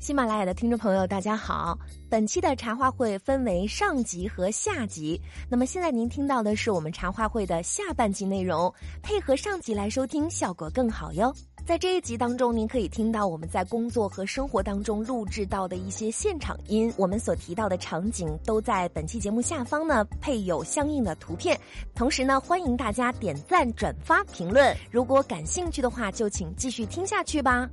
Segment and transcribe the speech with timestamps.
[0.00, 1.78] 喜马拉雅的听众朋友，大家好。
[2.08, 11.30] 本期的茶话会分为上集和下集，那么现在您听到的是我们茶话会的下半集内容，配合上集来收听效果更好哟。
[11.66, 21.60] 在这一集当中，您可以听到我们在工作和生活当中录制到的一些现场音，我们所提到的场景都在本期节目下方呢配有相应的图片。
[21.94, 24.74] 同时呢，欢迎大家点赞、转发、评论。
[24.90, 27.68] 如果感兴趣的话，就请继续听下去吧。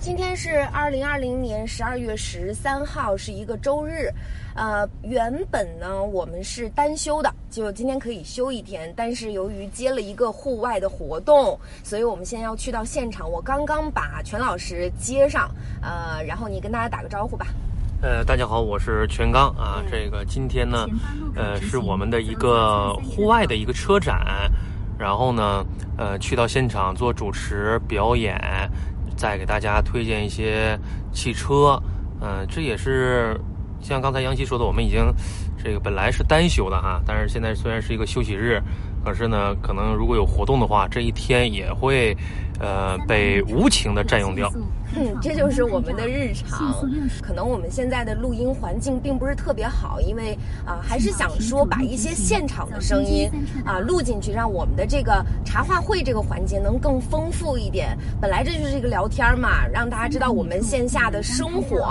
[0.00, 4.08] 今天是二零二零年十二月十三号，是一个周日。
[4.54, 8.92] 呃，原本呢我们是单休的，就今天可以休一天。
[8.96, 13.28] 但是由于接了一个户外的活动，所以我们现在要去到现场。
[13.28, 15.50] 我刚刚把全老师接上，
[15.82, 17.48] 呃，然后你跟大家打个招呼吧。
[18.00, 19.82] 呃，大家好，我是全刚啊。
[19.90, 20.86] 这个今天呢，
[21.34, 24.48] 呃，是我们的一个户外的一个车展，
[24.96, 28.38] 然后呢，呃，去到现场做主持表演。
[29.18, 30.78] 再给大家推荐一些
[31.12, 31.78] 汽车，
[32.22, 33.38] 嗯，这也是
[33.82, 35.12] 像刚才杨希说的，我们已经
[35.62, 38.62] 这个本来是单休的哈，但是现在虽然是一个休息日，
[39.04, 42.16] 可是呢，可能如果有活动的话，这一天也会
[42.60, 44.52] 呃被无情的占用掉。
[44.96, 46.74] 嗯， 这就是我们的日常。
[47.20, 53.30] 可能我们现在的录音环境并不是特别好，因为啊，还是想说把一些现场的声音
[53.64, 57.96] 啊录进去，让我们的这个茶话会这个环节能更丰富一点。
[58.20, 61.82] 本来这就是一个聊天嘛，让大家知道我们线下的生活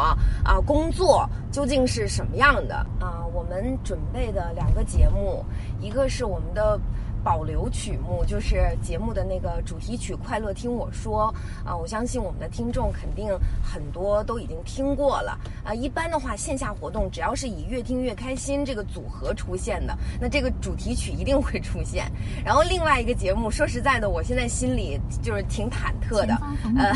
[0.43, 3.23] 啊、工作究竟是什么样的啊。
[3.31, 5.45] 我们准备的两个节目，
[5.79, 6.79] 一个是我们的。
[7.27, 11.35] 保留曲目就是节目的那个主题曲《快乐听我说》
[11.69, 13.27] 啊，我相信我们的听众肯定
[13.61, 15.73] 很多都已经听过了啊。
[15.73, 22.09] 一般的话，线下活动只要是以“越听越开心”这个组合出现的，那这个主题曲一定会出现。
[22.45, 26.33] 然后另外一个节目，说实在的，我现在心里就是挺忐忑的，
[26.77, 26.95] 呃，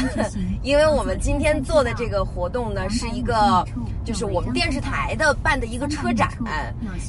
[0.63, 3.67] 因为我们今天做的这个活动呢，是一个
[4.05, 6.31] 就是我们电视台的办的一个车展，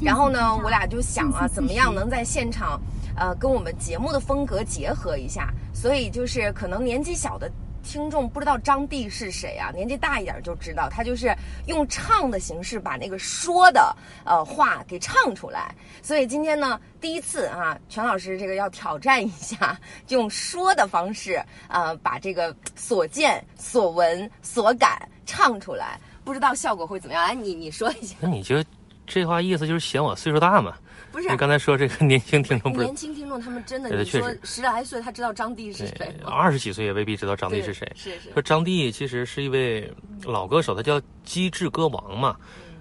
[0.01, 2.81] 然后呢，我俩就想啊，怎么样能在现场。
[3.17, 7.51] 呃，跟我们节目的风格结合一下，所以就是可能年纪小的
[7.83, 11.35] 听众不知道张帝是谁啊，年纪大一点就知道，他就是
[11.67, 15.75] 用唱的形式把那个说的呃话给唱出来。
[16.01, 27.25] 所以今天呢，第一次啊，全老师这个要挑战一下，用说的方式呃把这个所见所闻所感唱出来，不知道效果会怎么样？
[27.25, 28.15] 哎，你你说一下。
[28.21, 28.63] 那你就
[29.07, 30.75] 这话意思就是嫌我岁数大嘛？
[31.11, 36.15] 不是，你刚才说这个年轻听众不是年轻听众，他们真的你说十来岁他知道张帝是谁？
[36.25, 37.87] 二十几岁也未必知道张帝是谁。
[37.95, 38.33] 是是。
[38.33, 39.93] 说张帝其实是一位
[40.25, 42.35] 老歌手，他叫机智歌王嘛。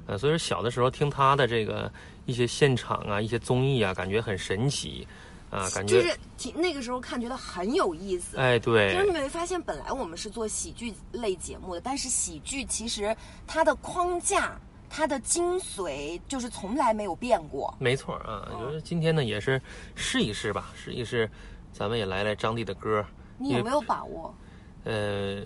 [0.07, 1.91] 呃，所以说小的时候听他的这个
[2.25, 5.05] 一些现场啊，一些综艺啊，感觉很神奇
[5.49, 8.37] 啊，感觉就是那个时候看觉得很有意思。
[8.37, 8.93] 哎，对。
[8.93, 13.13] 就是你没发现，本来我们是做喜剧类节目的，但是喜剧其实
[13.45, 14.57] 它的框架。
[14.93, 18.45] 它的精髓就是从来没有变过，没错啊。
[18.59, 19.59] 就是今天呢，也是
[19.95, 21.31] 试一试吧，试一试，
[21.71, 23.03] 咱们也来来张帝的歌。
[23.37, 24.35] 你有没有把握？
[24.83, 25.41] 呃，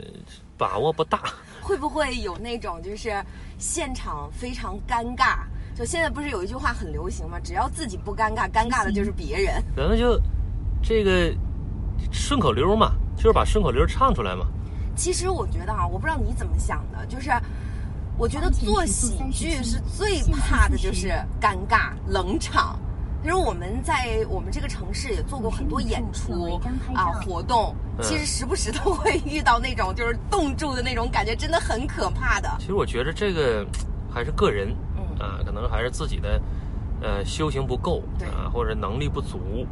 [0.58, 1.22] 把握不大。
[1.62, 3.24] 会不会有那种就是
[3.60, 5.42] 现场非常尴尬？
[5.78, 7.40] 就现在不是有一句话很流行吗？
[7.40, 9.62] 只要自己不尴尬，尴尬的就是别人。
[9.78, 10.20] 咱们就
[10.82, 11.32] 这个
[12.12, 14.48] 顺口溜嘛，就是把顺口溜唱出来嘛。
[14.96, 17.30] 其实我觉得啊，我不知道你怎么想的，就是。
[18.18, 21.10] 我觉得做喜剧是最怕的就是
[21.42, 22.80] 尴尬冷场。
[23.22, 26.62] 其实我们在我们这个城市也做过很多演出
[26.94, 32.50] 啊活动，其实时不时都会遇到那种就是冻住的那种感觉，真的很可怕的。
[32.60, 33.66] 其实我觉得这个
[34.14, 34.70] 还是个人，
[35.20, 36.40] 啊，可能还是自己的
[37.02, 39.66] 呃修行不够啊，或者能力不足。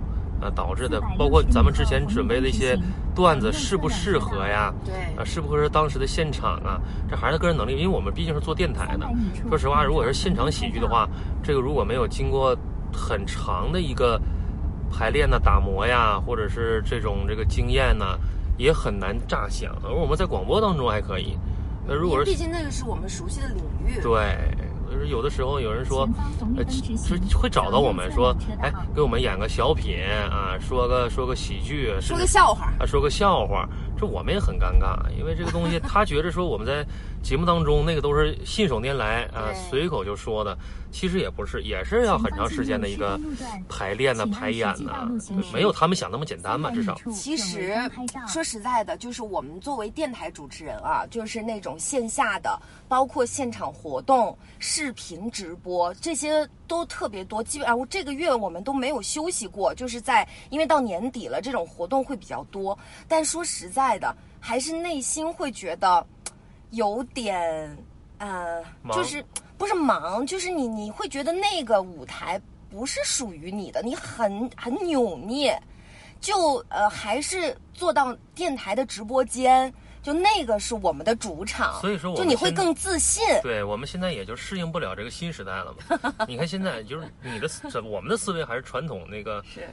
[0.43, 2.77] 呃，导致的包括咱们之前准备的一些
[3.15, 4.73] 段子适不适合呀？
[4.83, 6.81] 对，啊，适不适合当时的现场啊？
[7.09, 9.09] 这还是个人能力，因为我们毕竟是做电台的。
[9.47, 11.07] 说实话，如果是现场喜剧的话，
[11.41, 12.53] 这个如果没有经过
[12.91, 14.19] 很长的一个
[14.91, 18.19] 排练呢、打磨呀，或者是这种这个经验呢，
[18.57, 19.73] 也很难炸响。
[19.81, 21.37] 而我们在广播当中还可以。
[21.87, 24.01] 那如果是毕竟那个是我们熟悉的领域。
[24.01, 24.37] 对。
[24.93, 26.07] 就是有的时候有人说，
[26.55, 26.63] 呃，
[27.27, 29.97] 就会找到我们说，哎，给我们演个小品
[30.29, 33.67] 啊，说个说个喜剧，说个笑话啊，说个笑话，
[33.97, 36.85] 这我们也很尴尬，因为这个东西 他觉着说我们在
[37.23, 40.55] 节目当中那个都是信手拈来啊，随口就说的。
[40.91, 43.19] 其实也不是，也是要很长时间的一个
[43.67, 45.09] 排练呢、排演呢，
[45.51, 46.69] 没有他们想那么简单嘛。
[46.69, 47.73] 至少，其实
[48.27, 57.43] 说实在的，就是我们作为电台主持人啊，就是那种线下的，包括现场活动、视频直播这些都特别多。
[57.43, 62.77] 基本上，这个月我们都没有休息过，就是在因为到年底了，这种活动会比较多。
[63.07, 64.15] 但说实在的。
[64.45, 66.05] 还是内心会觉得
[66.73, 67.75] 有点
[68.19, 69.25] 呃，就是
[69.57, 72.39] 不是忙，就是你你会觉得那个舞台
[72.69, 75.59] 不是属于你的，你很很扭捏，
[76.21, 79.73] 就呃还是坐到电台的直播间。
[80.01, 83.23] 就那个是我们的主场，所以说我就你会更自信。
[83.41, 86.13] 对我们现在也就适应不了这个新时代了嘛。
[86.27, 89.65] 你看现在就是你的思我们的思维还是传统那个 是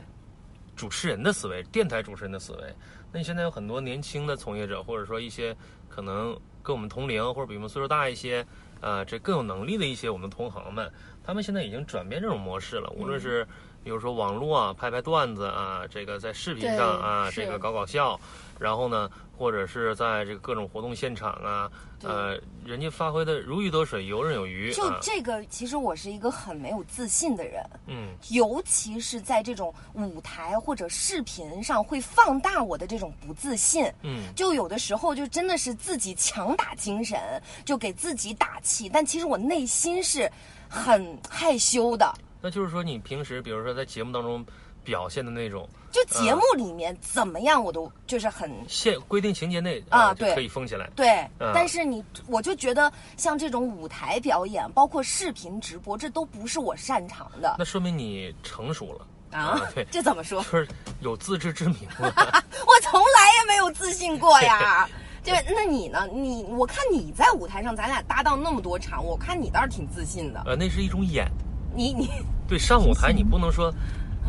[0.77, 2.75] 主持人的思维，电台主持人的思维。
[3.11, 5.53] 那你现在有很多年轻的从业者，或者说一些
[5.89, 8.47] 可能跟我们同龄或者比我们岁数大一些，
[8.81, 10.91] 呃，这更有能力的一些我们的同行们，
[11.25, 12.91] 他们现在已经转变这种模式了。
[12.91, 13.47] 无论是
[13.83, 18.21] 比如说网络啊，拍拍段子啊，这个在视频上啊，这个搞搞笑，
[18.61, 21.71] 然后呢，或者是在这个各种活动现场啊，
[22.03, 24.99] 呃，人家发挥的如鱼得水，游刃有余就啊。
[25.01, 33.91] 这个，其实我是一个很没有自信的人，嗯，尤其是在这种舞台或者视频上，会放大我的这种不自信。
[34.03, 37.19] 嗯，就有的时候就真的是自己强打精神，
[37.65, 40.31] 就给自己打气，但其实我内心是
[40.69, 42.15] 很害羞的。
[42.43, 44.45] 那就是说你平时比如说在节目当中
[44.85, 50.89] 表现的那种就节目里面怎么样，我都就是很限规定情节内啊对可以封起来。
[50.95, 60.43] 对，嗯但是你，我就觉得像这种舞台表演，包括视频直播，这都不是我擅长的那说明你成熟了啊对，这怎么说？
[60.51, 60.69] 就是
[61.01, 62.13] 有自知之明了。
[62.67, 64.89] 我从来也没有自信过呀。
[65.23, 66.09] 就那你呢？
[66.11, 70.43] 你我看你在舞台上，咱俩搭档那么多场，我看你倒是挺自信的。
[70.47, 71.31] 呃，那是一种演。
[71.75, 72.09] 你你，
[72.49, 73.71] 对，上舞台你不能说，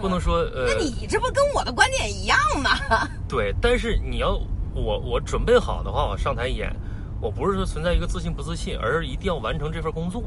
[0.02, 2.72] 不能说呃，那你这不跟我的观点一样吗？
[3.30, 4.32] 对，但是你要
[4.74, 6.76] 我我准备好的话，我上台演，
[7.22, 10.24] 我不是说存在一个自信不自信，而是一定要完成这份工作。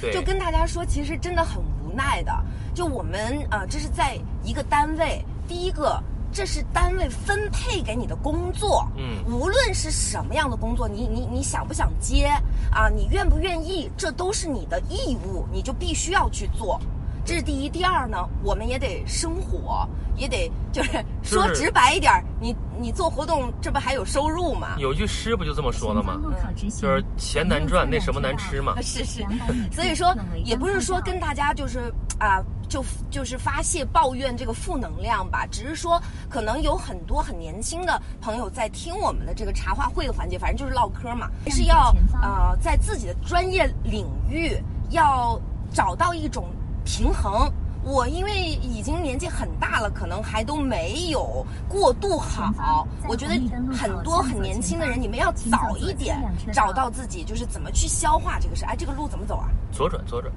[0.00, 2.32] 对，就跟大家说，其实真的很无奈的。
[2.74, 6.02] 就我们呃，这是在一个单位，第一个。
[6.34, 12.24] 这是单位分配给你的工作，嗯无论是什么样的工作，你你你想不想接
[12.70, 12.88] 啊？
[12.88, 13.90] 你愿不愿意？
[13.98, 16.80] 这都是你的义务，你就必须要去做。
[17.24, 24.74] 这是第一，第二呢，我们也得生活，也得 就是说直白一点儿，你你做活动，这不还有收入吗？
[24.78, 26.20] 有句诗不就这么说的吗？
[26.56, 28.74] 就就是钱难赚，那什么难吃嘛。
[28.82, 29.24] 是 是，
[29.70, 30.14] 所以说
[30.44, 41.92] 也不是说跟大家就是啊、就就是发泄抱怨这个负能量吧，只是说可能有很多很年轻的朋友在听我们的这个茶话会的环节，反正就是唠嗑嘛，是要
[42.22, 44.56] 呃在自己的专业领域
[44.90, 45.36] 要
[45.72, 46.46] 找到一种
[46.84, 47.52] 平衡。
[47.84, 48.32] 我因为
[48.62, 52.86] 已经年纪很大了，可能还都没有过渡好。
[53.08, 53.34] 我觉得
[53.72, 56.16] 很多很年轻的人，你们要早一点
[56.52, 58.64] 找到自己，就是怎么去消化这个事。
[58.66, 59.48] 哎，这个路怎么走啊？
[59.72, 60.32] 左转，左转。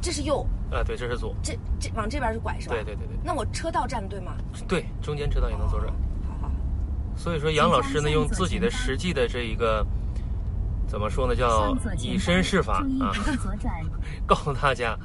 [0.00, 1.32] 这是右，啊，对，这是左。
[1.40, 2.74] 这这往这边是拐是吧？
[2.74, 4.32] 对对对对那我车道站对吗？
[4.66, 5.92] 对，中间车道也能左转。
[6.26, 6.54] 好好好。
[7.16, 9.86] 所以说，杨老师呢，用自己的实际的这一个
[10.88, 13.12] 怎么说呢，叫以身试法啊，
[14.26, 14.96] 告诉大家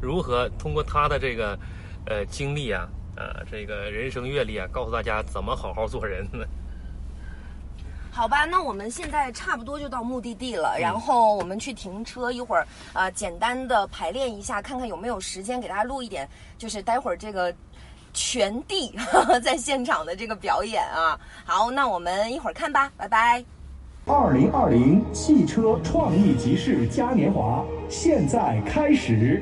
[0.00, 1.58] 如何通过他的这个
[2.06, 6.44] 呃经历啊啊这个人生阅历啊，告诉大家怎么好好做人呢。
[8.12, 16.28] 好吧，那我们现在差不多就到目的地了，然后我们去停车，一会儿呃简单的排练一下，看看有没有时间给大家录一点，
[16.58, 17.54] 就是待会儿这个
[18.12, 18.92] 全地
[19.44, 21.18] 在现场的这个表演啊。
[21.44, 23.44] 好，那我们一会儿看吧，拜拜。
[24.12, 29.40] 二零二零汽车创意集市嘉年华现在开始，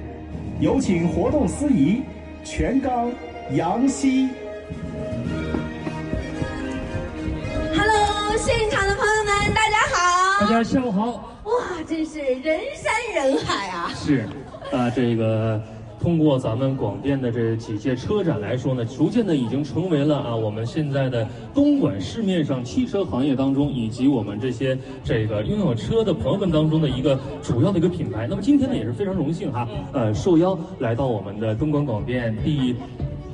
[0.61, 2.03] 有请活动司仪
[2.45, 3.11] 全刚、
[3.53, 4.29] 杨希。
[7.75, 10.45] Hello，现场的朋友们，大家好！
[10.45, 11.41] 大家下午好。
[11.45, 11.53] 哇，
[11.89, 13.91] 真是人山人海啊！
[13.95, 14.29] 是，
[14.71, 15.59] 啊，这个
[16.01, 28.27] 通过咱们广电的这几届车展来说呢，逐渐的已经成为了啊我们现在的东莞市面上汽车行业当中，以及我们这些这个拥有车的朋友们当中的一个主要的一个品牌。
[28.29, 32.77] 那么今天呢也是非常荣幸哈，呃，受邀来到我们的东莞广电第。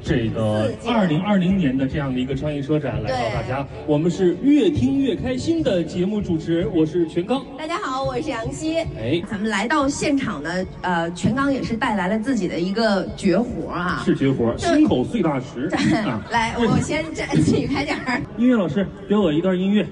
[0.05, 7.43] 这个二零二零年的这样的一个创意车展来到大家，我们是越听越开心的节目主持人，我是全刚。
[7.57, 8.77] 大家好，我是杨希。
[8.77, 10.51] 哎，咱们来到现场呢，
[10.83, 14.03] 呃，全刚也是带来了自己的一个绝活啊。
[14.05, 15.71] 是绝活，心口碎大石
[16.07, 16.23] 啊！
[16.31, 19.87] 来，我先站起开点儿，音乐老师给我一段音乐，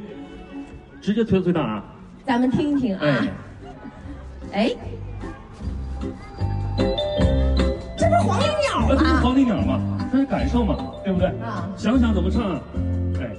[1.00, 1.84] 直接推到最大啊！
[2.26, 3.00] 咱们听一听啊
[4.52, 4.70] 哎。，哎，
[7.96, 9.20] 这不是黄鹂鸟那这不是吗？
[9.22, 9.98] 黄鹂鸟吗？
[10.26, 11.28] 感受嘛，对不对？
[11.40, 11.68] 啊。
[11.76, 12.60] 想想怎么唱啊？
[13.20, 13.30] 哎，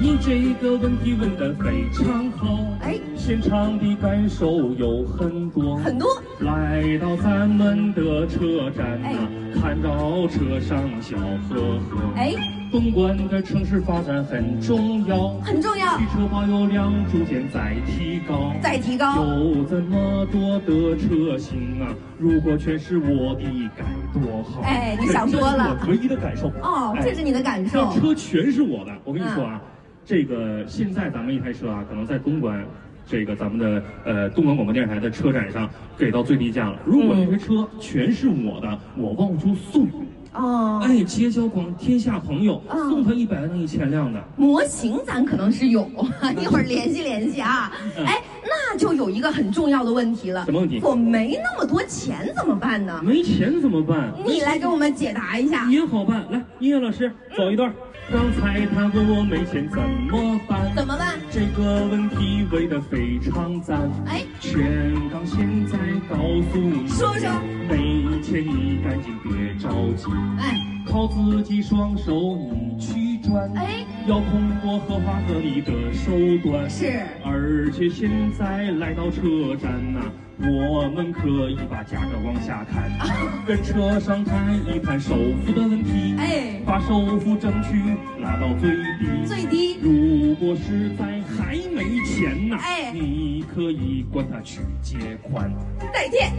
[0.00, 2.98] 你这个问题问得非常好，哎。
[3.16, 6.08] 现场的感受有很多，很多。
[6.40, 9.16] 来到咱们的车站呐、哎。
[9.60, 11.16] 看到车上笑
[11.48, 12.34] 呵呵，哎，
[12.74, 15.96] 东莞的城市发展很重要，很重要。
[15.96, 19.24] 汽车保有量逐渐在提高，在提高。
[19.24, 23.44] 有这么多的车型啊，如果全是我的
[23.76, 23.84] 该
[24.18, 24.62] 多好！
[24.62, 25.78] 哎，你想多了。
[25.82, 27.92] 我唯一的感受哦，这是你的感受。
[27.92, 29.62] 车全是我的，我跟你说啊，
[30.04, 32.60] 这个现在咱们一台车啊，可能在东莞。
[33.06, 36.78] 这个咱们的呃东莞广播电视台的车展上给到最低价了。
[36.86, 39.86] 如果这台车全是我的，我往出送。
[40.34, 40.80] 哦。
[40.84, 44.22] 哎，结交广天下朋友，送他一百辆、一千辆的。
[44.36, 45.88] 模型咱可能是有，
[46.40, 47.72] 一会儿联系联系啊。
[48.04, 50.44] 哎，那就有一个很重要的问题了。
[50.44, 50.80] 什么问题？
[50.82, 53.00] 我没那么多钱怎么办呢？
[53.04, 54.12] 没钱怎么办？
[54.24, 55.68] 你来给我们解答一下。
[55.70, 57.72] 也好办，来，音乐老师走一段。
[58.12, 60.74] 刚才他问我没钱怎么办？
[60.76, 61.18] 怎么办？
[61.30, 63.90] 这个问题问得非常赞。
[64.06, 66.16] 哎，全刚现在告
[66.52, 67.30] 诉你，说说，
[67.68, 70.06] 没钱你赶紧别着急。
[70.38, 70.54] 哎，
[70.86, 73.50] 靠自己双手你去赚。
[73.56, 76.68] 哎，要通过合法合理的手段。
[76.68, 80.00] 是，而且现在来到车站呐。
[80.38, 82.90] 我们可以把价格往下看，
[83.46, 85.14] 跟车商谈一谈首
[85.44, 87.80] 付的问题，哎，把首付争取
[88.20, 89.78] 拉到最低，最低。
[89.80, 94.96] 如果实在还没钱呢，哎，你可以管他去借
[95.30, 95.50] 款
[95.92, 96.30] 代借。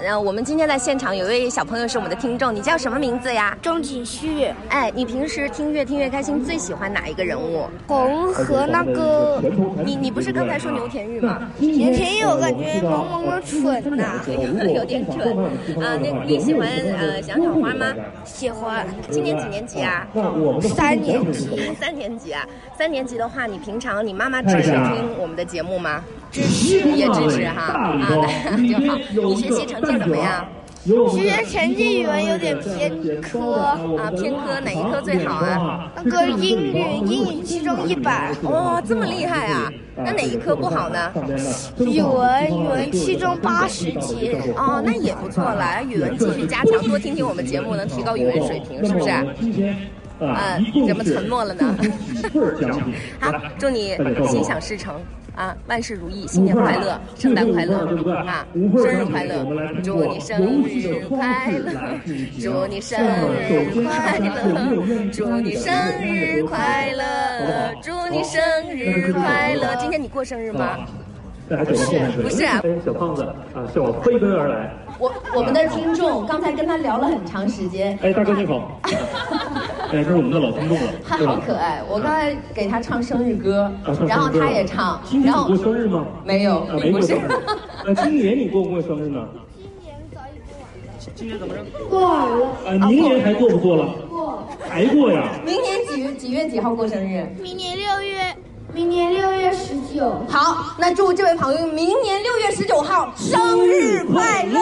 [0.00, 3.56] 嗯， 我们今天在现场有位小朋友是我们的听众，你叫什么名字呀？
[3.62, 4.46] 钟景旭。
[4.68, 7.66] 哎，你平时听越听越开心，最喜欢哪一个人物？
[7.86, 9.42] 红和那个。
[9.84, 11.48] 你你不是刚才说牛田玉吗？
[11.58, 12.80] 牛田玉我感觉。
[12.82, 14.20] 萌萌的蠢呐，
[14.74, 15.36] 有点蠢
[15.82, 15.98] 啊！
[16.00, 16.68] 那你喜欢
[16.98, 17.94] 呃小小花吗？
[18.24, 18.86] 喜欢。
[19.10, 20.06] 今年几年级啊？
[20.74, 21.74] 三年级。
[21.78, 22.46] 三年级啊？
[22.76, 26.00] 三年级的话，你平常你妈妈支持听我们的节目吗？
[26.30, 28.28] 支持，也支持哈啊，那就好。
[28.54, 30.46] 你学习成绩怎么样？
[30.84, 33.54] 学习成绩语文有点偏科
[33.98, 35.90] 啊，偏科哪一科最好啊？
[35.96, 38.30] 那个英语，英语期中一百。
[38.44, 39.68] 哇，这么厉害啊！
[39.96, 41.12] 那哪一科不好呢？
[41.80, 44.32] 语文，语文期中八十几。
[44.56, 49.10] 哦，那也不错了，语文继续加强，多听听我们节目，能提高语文水平，是不是？
[50.20, 51.76] 嗯，怎么沉默了呢？
[53.20, 53.96] 好，祝你
[54.28, 55.00] 心想事成。
[55.36, 57.76] 啊，万事如意，新年快乐，圣诞快乐
[58.24, 59.44] 啊，生日快乐，
[59.84, 61.72] 祝你生日快乐，
[62.40, 64.18] 祝你生日快
[64.56, 68.42] 乐，祝你生日快乐，祝你生
[68.74, 69.76] 日快乐。
[69.78, 70.78] 今天你过生日吗？
[71.48, 73.22] 不是，不是啊，小胖子
[73.54, 74.74] 啊，向我飞奔而来。
[74.98, 77.98] 我我们的听众刚才跟他聊了很长时间。
[78.00, 78.80] 哎，大哥你好。
[79.92, 80.92] 哎，这是我们的老听众了。
[81.06, 83.70] 他好可爱，我刚才给他唱生日歌，
[84.08, 85.00] 然后他也唱。
[85.04, 86.04] 今年过生日吗？
[86.24, 87.22] 没有，没过生日。
[87.84, 89.26] 那今年你过不过生日呢？
[89.56, 90.68] 今年早已过完。
[91.14, 91.60] 今年怎么着？
[91.88, 92.46] 过完了。
[92.66, 93.94] 啊，明年还过不过了？
[94.08, 94.46] 过。
[94.68, 95.28] 还过呀？
[95.44, 97.26] 明年几月几月几号过生日？
[97.40, 98.34] 明年六月。
[98.74, 104.60] 明年六月十九，好，那祝这位朋友明年六月十九号生日快乐。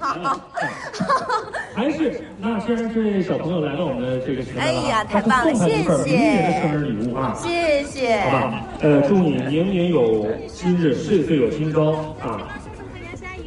[1.74, 6.62] 还是那既然这位小朋友来到我们的这个哎呀，太棒了，谢谢。
[6.62, 8.18] 生日礼物啊，谢谢。
[8.20, 11.92] 好吧，呃，祝你年年有今日，岁岁有今朝
[12.22, 12.48] 啊。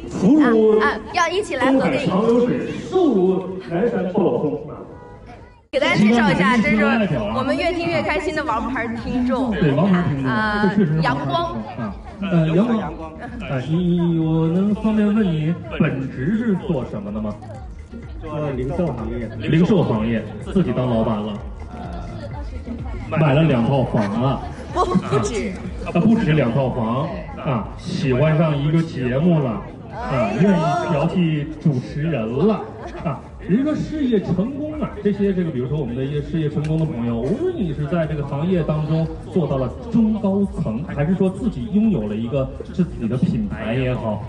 [0.08, 1.80] 福如啊，要一起来合。
[2.06, 4.60] 长流水，寿如南山不老松。
[5.72, 6.84] 给大家介绍一下，这是
[7.36, 10.72] 我们越听越开心的王牌听众，对王牌听众啊，
[11.02, 17.34] 阳光啊，呃，阳光，啊，你我能方便问你本职是做什么的吗？
[18.24, 21.32] 做零售行业，零售行业，自己当老板了，
[23.10, 24.40] 买了两套房了，
[24.72, 25.52] 不不止，
[25.84, 29.50] 啊不止两套房啊，喜欢上一个节目了，
[29.92, 32.60] 啊，愿意调戏主持人了，
[33.04, 33.20] 啊。
[33.46, 44.24] 一个事业成功啊，这些这个，比如说我们的一些事业成功的朋友，无论你是在这个行业当中做到了中高层，还是说自己拥有了一个是自己的品牌也好，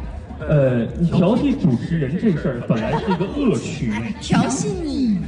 [0.48, 5.20] 呃，你调戏主持人这事儿本来是一个恶趣，调戏你，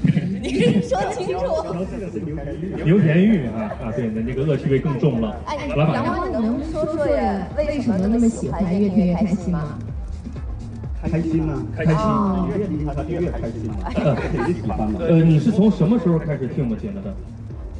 [0.41, 1.43] 你说清楚。
[2.85, 5.35] 刘田玉啊啊，对，那这个恶趣味更重了。
[5.45, 7.47] 哎，杨光，你能说说呀？
[7.57, 9.79] 为什么那么喜欢越听越开心吗？
[11.01, 11.65] 开心吗？
[11.75, 11.95] 开心，
[12.49, 13.71] 越听他越开心。
[14.99, 17.13] 呃，你是从什么时候开始听我们节目的？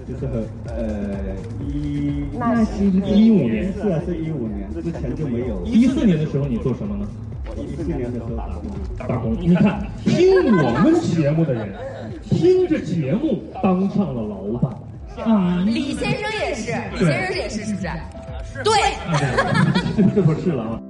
[0.08, 0.28] 就是
[0.68, 1.36] 呃
[1.68, 5.64] 一那是一五年，是啊，是一五年，之前就没有。
[5.66, 7.08] 一四年的时候你做什么呢？
[7.58, 8.62] 一四年的时候打工。
[9.08, 11.74] 打工，你看听我们节目的人，
[12.24, 14.72] 听着节目当上了老板。
[15.26, 17.88] 啊，李先生也是，李先生也是，是不是？
[18.64, 18.74] 对，
[20.16, 20.82] 这 不是了啊。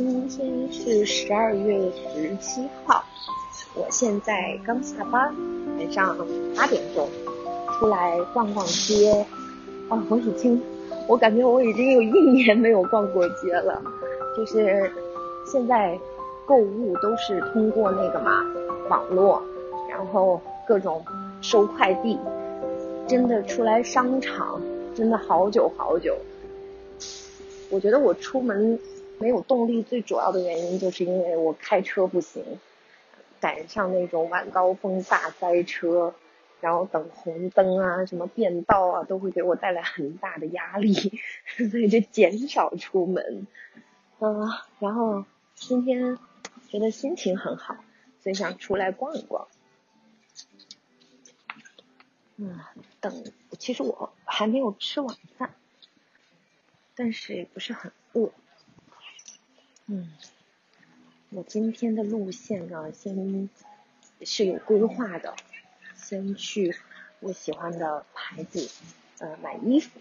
[0.00, 3.04] 今天是十二月十七号，
[3.74, 5.30] 我现在刚下班，
[5.78, 6.16] 晚上
[6.56, 7.06] 八点钟
[7.74, 9.12] 出来逛逛街。
[9.90, 10.58] 哦，我已经，
[11.06, 13.82] 我感觉我已经有一年没有逛过街了。
[14.34, 14.90] 就是
[15.44, 15.98] 现在
[16.46, 18.42] 购物都是通过那个嘛
[18.88, 19.42] 网络，
[19.90, 21.04] 然后各种
[21.42, 22.18] 收快递，
[23.06, 24.58] 真的出来商场
[24.94, 26.16] 真的好久好久。
[27.68, 28.78] 我觉得我出门。
[29.20, 32.42] 没有动力，最主要的原因就是因为我开车不行，
[33.38, 36.14] 赶上那种晚高峰大塞车，
[36.62, 40.94] 然后等红灯啊，什么变道啊，都会给我带来很大的压力，
[41.70, 43.46] 所以就减少出门。
[44.20, 44.48] 嗯，
[44.78, 46.16] 然后今天
[46.70, 47.76] 觉得心情很好，
[48.22, 49.48] 所以想出来逛一逛。
[52.36, 52.58] 嗯，
[53.00, 53.22] 等，
[53.58, 55.54] 其实我还没有吃晚饭，
[56.94, 58.30] 但是也不是很饿。
[59.92, 60.08] 嗯，
[61.30, 63.48] 我今天的路线呢，先
[64.22, 65.34] 是有规划的，
[65.96, 66.76] 先去
[67.18, 68.70] 我喜欢的牌子
[69.18, 69.98] 呃买衣服。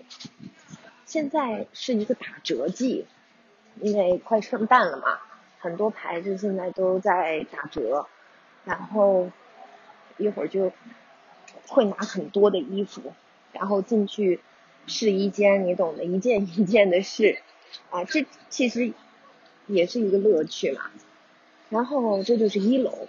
[1.07, 3.07] 现在是一个打折季，
[3.81, 5.19] 因为快圣诞了嘛，
[5.57, 8.07] 很多牌子现在都在打折，
[8.65, 9.31] 然后
[10.19, 10.71] 一会儿就
[11.65, 13.11] 会拿很多的衣服，
[13.53, 14.39] 然后进去
[14.85, 17.41] 试衣间，你懂的，一件一件的试
[17.89, 18.93] 啊，这其实。
[19.69, 20.89] 也是一个乐趣嘛，
[21.69, 23.07] 然后这就是一楼，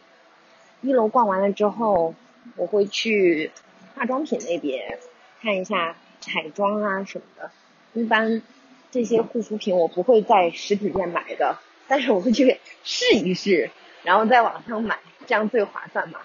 [0.82, 2.14] 一楼逛完了之后，
[2.56, 3.50] 我会去
[3.96, 4.98] 化妆品那边
[5.40, 7.50] 看一下彩妆啊什么的。
[7.94, 8.42] 一般
[8.90, 13.70] 这些护肤品我不会在实体店买的，但是我会去试一试，
[14.02, 16.20] 然后在网上买，这样最划算嘛。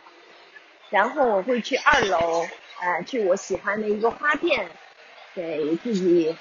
[0.89, 2.45] 然后我会去二楼，
[2.81, 4.69] 呃，去我喜欢的一个花店，
[5.33, 6.35] 给自己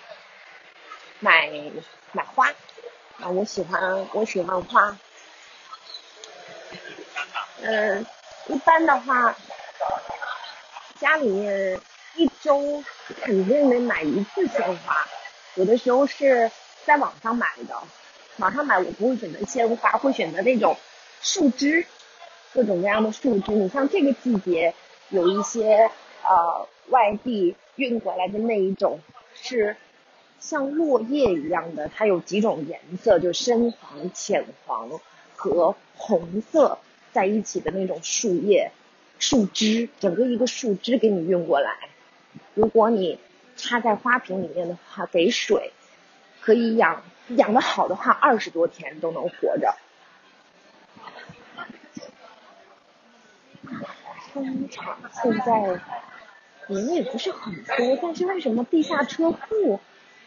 [1.20, 1.48] 买
[2.12, 2.48] 买花。
[3.20, 4.98] 啊，我喜欢我喜欢花，
[7.62, 8.04] 嗯，
[8.48, 9.34] 一般的话，
[10.98, 11.80] 家里面
[12.16, 12.82] 一周
[13.22, 15.06] 肯定得买一次鲜花，
[15.54, 16.50] 有的时候是
[16.84, 17.76] 在网上买的，
[18.38, 20.76] 网上买我不会选择鲜花，会选择那种
[21.22, 21.86] 树枝，
[22.52, 23.52] 各种各样的树枝。
[23.52, 24.74] 你像这个季节，
[25.10, 25.88] 有一些
[26.24, 29.00] 呃外地运过来的那一种
[29.34, 29.76] 是。
[30.44, 34.90] 像落叶一样的，它有几种颜色，就深黄、浅黄
[35.34, 36.78] 和红色
[37.12, 38.70] 在一起的那种树叶、
[39.18, 41.88] 树枝，整个一个树枝给你运过来。
[42.52, 43.18] 如果你
[43.56, 45.72] 插在花瓶里面的话，给水，
[46.42, 49.74] 可以养养的好的话，二十多天都能活着。
[54.34, 55.80] 商场现在
[56.66, 59.80] 人也不是很多，但是为什么地下车库？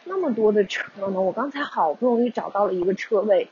[0.07, 3.49] 那么多的车呢，我刚才好不容易找到了一个车位，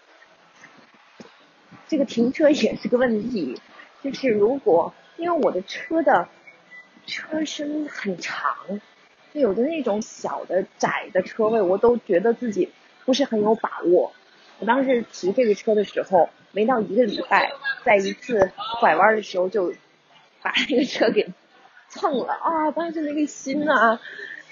[1.87, 3.59] 这个停车也是个问题，
[4.01, 6.27] 就是如果因为我的车的
[7.05, 8.55] 车身很长，
[9.33, 12.71] 就有的那种小的窄的车位，我都觉得自己
[13.05, 14.13] 不是很有把握。
[14.59, 17.51] 我当时提这个车的时候，没到一个礼拜，
[17.83, 19.73] 在一次拐弯的时候就
[20.41, 21.27] 把那个车给
[21.89, 22.71] 蹭了啊！
[22.71, 23.99] 当时那个心啊！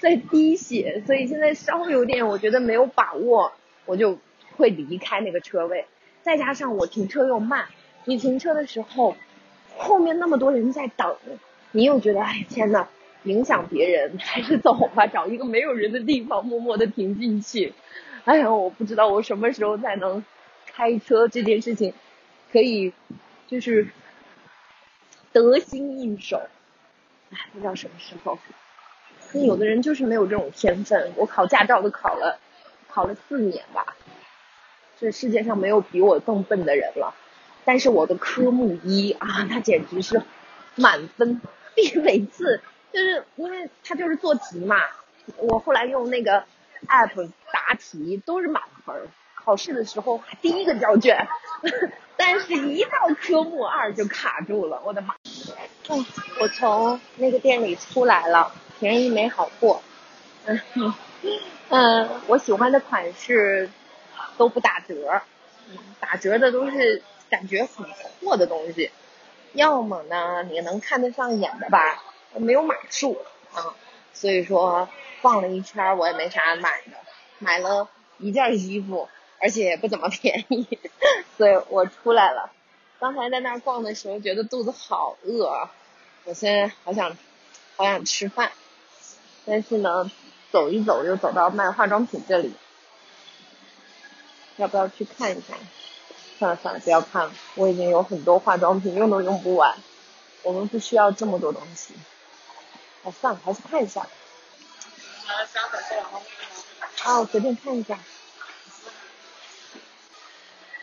[0.04, 3.50] 在滴血，所以现在稍微有点，我觉得没有把握，
[3.86, 4.18] 我就
[4.54, 5.86] 会离开那个车位。
[6.20, 7.68] 再加上我停车又慢，
[8.04, 9.16] 你停车的时候，
[9.78, 11.16] 后面那么多人在等，
[11.72, 12.86] 你又觉得哎天呐，
[13.22, 17.72] 影响别人，还是走吧，找一个没有人的地方默默的停进去。
[18.26, 20.22] 哎呀，我不知道我什么时候才能
[20.66, 21.94] 开车这件事情，
[22.52, 22.92] 可以
[23.46, 23.88] 就是
[25.32, 26.42] 得心应手。
[27.30, 28.38] 哎，不知道什么时候。
[29.34, 31.12] 那有的人就是没有这种天分。
[31.16, 32.38] 我考驾照都考了，
[32.88, 33.96] 考了四年吧。
[35.00, 37.14] 这世界上没有比我更笨的人了。
[37.64, 40.22] 但是我的科目一啊，那简直是
[40.76, 41.40] 满分。
[41.74, 42.60] 比每次
[42.92, 44.76] 就是因为他就是做题嘛，
[45.38, 46.44] 我后来用那个
[46.86, 48.94] app 答题都是满分。
[49.34, 51.26] 考试的时候第一个交卷，
[52.16, 54.80] 但是一到科目二就卡住了。
[54.84, 55.16] 我的妈！
[55.90, 56.06] 嗯，
[56.40, 58.54] 我从那个店里出来了。
[58.78, 59.80] 便宜没好货，
[60.46, 60.60] 嗯
[61.70, 63.70] 嗯，我喜欢的款式
[64.36, 65.22] 都不打折，
[66.00, 67.86] 打折的都是感觉很
[68.20, 68.90] 破的东西，
[69.52, 72.02] 要么呢你能看得上眼的吧，
[72.34, 73.18] 没有码数
[73.54, 73.74] 啊，
[74.12, 74.88] 所以说
[75.22, 76.96] 逛了一圈我也没啥买的，
[77.38, 79.08] 买了一件衣服，
[79.40, 80.66] 而且也不怎么便宜，
[81.38, 82.50] 所以我出来了。
[83.00, 85.68] 刚才在那儿逛的时候觉得肚子好饿，
[86.24, 87.16] 我现在好想
[87.76, 88.52] 好想吃饭。
[89.46, 90.10] 但是呢，
[90.50, 92.54] 走一走又走到卖化妆品这里，
[94.56, 95.54] 要不要去看一下？
[96.38, 99.76] 算了算了，不要看了，我已经有很多化妆品，用都用不完。
[100.42, 101.94] 我们不需要这么多东西。
[103.04, 104.06] 哎，算了，还是看一下。
[107.04, 107.98] 啊，我随便看一下。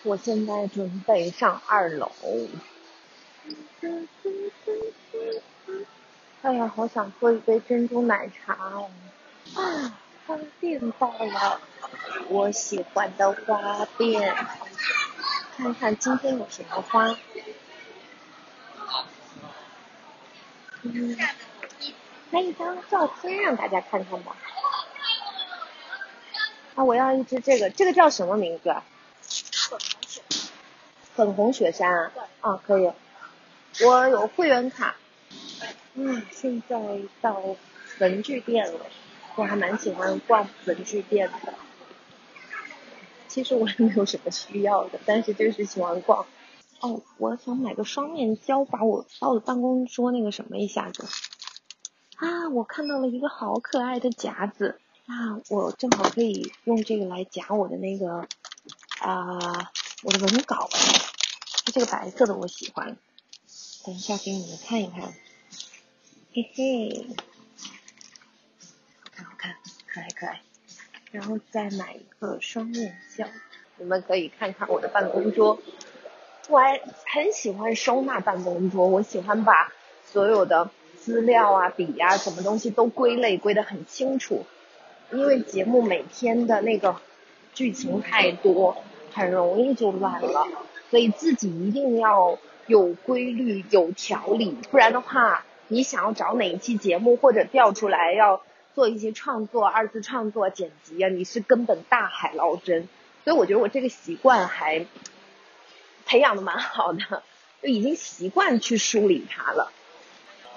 [0.03, 2.11] 我现在准备上二楼。
[6.41, 8.89] 哎呀，好想喝一杯珍珠奶茶哦！
[9.55, 9.93] 啊，
[10.25, 11.61] 花店到了，
[12.29, 14.35] 我喜欢的花店。
[15.55, 17.15] 看看今天有什么花。
[20.81, 21.15] 嗯，
[22.31, 24.35] 拍一张照片让大家看看吧。
[26.73, 28.75] 啊，我要一只这个，这个叫什么名字？
[31.13, 32.11] 粉红雪山。
[32.41, 32.91] 啊，可以。
[33.85, 34.95] 我有会员卡。
[35.93, 37.41] 嗯，现在到
[37.99, 38.85] 文具店了，
[39.35, 41.53] 我还蛮喜欢逛文具店的。
[43.27, 46.25] 其实我也没有什么需要的，但是就是喜欢逛。
[46.79, 51.07] 哦，我想买个双面胶，把我把我的办公桌那个什么一下子。
[52.15, 58.27] 啊，我看到了一个好可爱的夹子啊，我正好可以用这个来夹我的那个
[58.99, 59.71] 啊
[60.03, 60.69] 我的文稿。
[61.73, 62.97] 这个白色的我喜欢，
[63.85, 65.13] 等一下给你们看一看。
[66.33, 67.07] 嘿嘿，
[69.03, 69.53] 好看好看，
[69.85, 70.39] 可爱可爱。
[71.11, 73.27] 然后再买一个双面胶，
[73.75, 75.59] 你们可以看看我的办公桌。
[76.47, 79.73] 我还很喜欢收纳办公桌，我喜欢把
[80.05, 84.45] 所有的资料啊、笔呀、什么东西都归类归得很清楚。
[85.11, 86.95] 因为节目每天的那个
[87.53, 88.77] 剧情太多，
[89.11, 90.47] 很容易就乱了，
[90.89, 95.45] 所以自己一定要有规律、有条理，不然的话。
[95.71, 98.41] 你想要找哪一期节目，或者调出来要
[98.75, 101.07] 做一些创作、二次创作、剪辑啊？
[101.07, 102.89] 你是根本大海捞针，
[103.23, 104.85] 所以我觉得我这个习惯还
[106.05, 107.23] 培养的蛮好的，
[107.61, 109.71] 就已经习惯去梳理它了。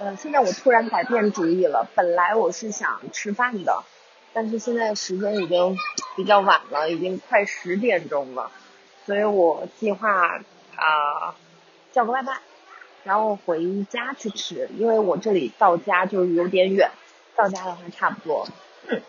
[0.01, 3.85] 嗯，现在我突然改变主意了，本来我是想吃饭的，
[4.33, 5.79] 但是现在时间已经
[6.17, 8.51] 比较晚了，已经快十点钟了，
[9.07, 10.41] 所以我计划
[10.75, 11.37] 啊
[11.93, 12.41] 叫个外卖。
[13.05, 16.91] 然后回家去吃，因为我这里到家就有点远，
[17.37, 18.49] 到家的话差不多。
[18.89, 19.01] 嗯，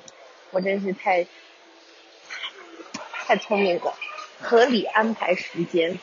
[0.52, 1.26] 我真是太
[3.26, 3.94] 太聪明了，
[4.42, 5.98] 合理安排时间。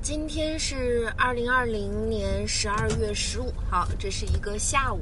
[0.00, 5.00] 今天是二零二零年十二月十五号，这是一个下午。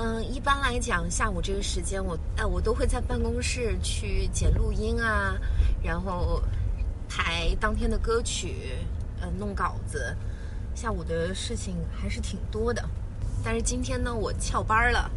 [0.00, 5.36] 嗯，一般来讲，下午这个时间，我哎，我都会在办公室去剪录音啊，
[5.82, 6.40] 然后
[7.08, 8.76] 排当天的歌曲，
[9.20, 10.16] 呃，弄稿子。
[10.72, 12.88] 下午的事情还是挺多的，
[13.42, 15.10] 但是今天呢，我翘班了。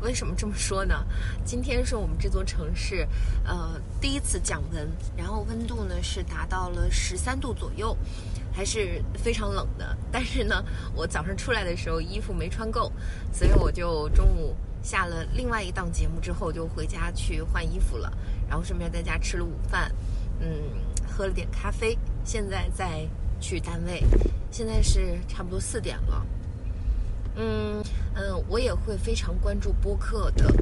[0.00, 1.04] 为什么这么说呢？
[1.44, 3.06] 今天是我们这座城市，
[3.44, 7.94] 呃，第一次降温，然后温度呢是达到了十三度左右。
[8.52, 10.62] 还是非常冷的，但是呢，
[10.94, 12.92] 我早上出来的时候衣服没穿够，
[13.32, 18.12] 所以我就中午下了另外一档节目之后就回家去换衣服了，
[18.48, 19.90] 然后顺便在家吃了午饭，
[20.40, 20.48] 嗯，
[21.08, 23.08] 喝了点咖啡，现在再
[23.40, 24.04] 去单位，
[24.50, 26.26] 现在是差不多四点了，
[27.36, 27.82] 嗯
[28.14, 30.52] 嗯，我也会非常关注播客的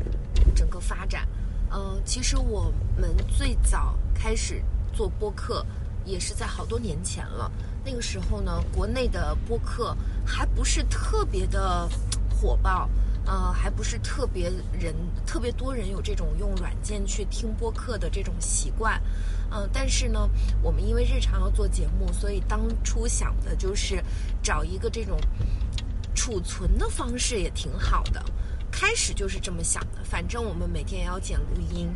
[0.55, 1.27] 整个发展，
[1.73, 5.67] 嗯，其实我们最早开始做播客
[6.11, 7.51] 也是在好多年前了。
[7.85, 11.89] 那个时候呢，国内的播客还不是特别的
[12.29, 12.89] 火爆，
[13.25, 14.95] 呃，还不是特别人
[15.25, 19.01] 特别多人有这种用软件去听播客的这种习惯，
[19.51, 20.29] 嗯，但是呢，
[20.63, 24.05] 我们因为日常要做节目，所以当初想的就是
[24.43, 25.19] 找一个这种
[26.15, 28.23] 储存的方式也挺好的。
[28.71, 31.89] 开始就是这么想的，反正我们每天也要剪录音，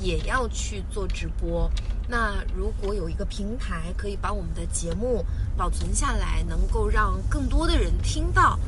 [0.00, 1.70] 也要去做直播。
[2.08, 5.24] 那如果有一个平台可以把我们的节目
[5.56, 8.58] 保存下来，能够让更多的人听到，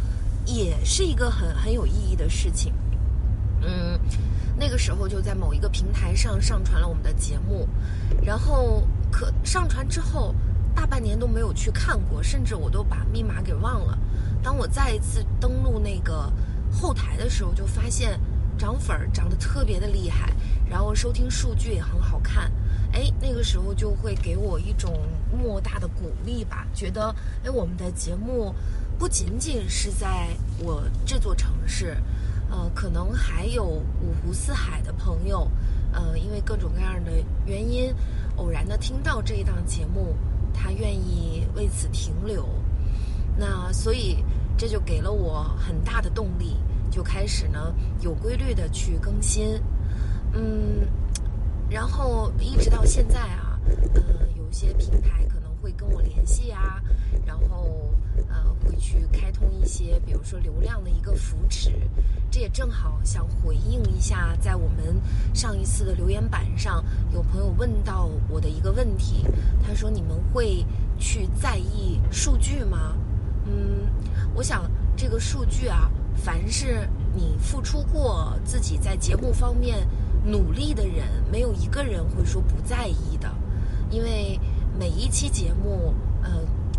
[0.44, 2.72] 也是一个很很有意义的事情。
[3.62, 3.98] 嗯，
[4.56, 7.68] 那个时候就在某一个平台上上传了我们的节目，
[8.22, 10.34] 然后可上传之后
[10.74, 13.98] 大半年都没有去看过，甚至我都把密码给忘了。
[14.42, 16.32] 当我再一次登录那个。
[16.72, 18.18] 后台的时候就发现
[18.58, 20.32] 涨粉儿涨得特别的厉害，
[20.68, 22.50] 然后收听数据也很好看，
[22.92, 28.54] 哎，那个时候就会给我一种莫大的鼓励吧，觉得哎，我们的节目
[28.98, 31.96] 不仅仅是在我这座城市，
[32.50, 35.50] 呃，可能还有五湖四海的朋友，
[35.92, 37.12] 呃，因为各种各样的
[37.46, 37.94] 原因，
[38.36, 40.14] 偶然的听到这一档节目，
[40.52, 42.48] 他愿意为此停留，
[43.36, 44.24] 那所以。
[44.56, 46.56] 这就给了我很大的动力，
[46.90, 49.60] 就开始呢有规律的去更新。
[50.32, 50.86] 嗯，
[51.68, 53.58] 然后一直到现在啊，
[53.94, 54.02] 呃，
[54.36, 56.82] 有些平台可能会跟我联系啊，
[57.26, 57.92] 然后
[58.28, 61.72] 呃会去开通一些，比如说流量的一个扶持。
[62.30, 64.98] 这也正好想回应一下，在我们
[65.34, 69.26] 上一次的留言板上，有朋友问到我的一个问题，
[69.62, 70.64] 他说：“你们会
[70.98, 72.96] 去在意数据吗？”
[73.44, 73.86] 嗯，
[74.34, 79.86] 我想这个数据啊，凡是你付出过自己在节目方面
[80.24, 83.28] 努力的人，没有一个人会说不在意的，
[83.90, 84.38] 因为
[84.78, 86.30] 每一期节目，呃，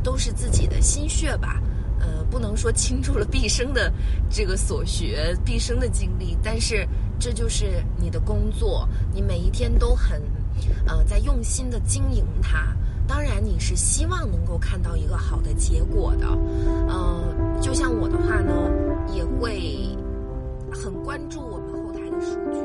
[0.03, 1.61] 都是自己的心血吧。
[1.99, 3.93] 呃，不能说倾注了毕生的
[4.29, 6.85] 这个所学、毕生的精力，但是
[7.17, 10.21] 这就是你的工作，你每一天都很，
[10.85, 12.75] 呃，在用心的经营它。
[13.07, 16.27] 当然，你是希望能够看到一个好的结果的。
[16.87, 18.71] 呃，就像我的话呢，
[19.13, 19.95] 也会
[20.71, 22.59] 很关注我们后台的数据。